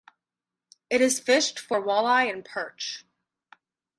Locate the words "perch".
2.43-3.05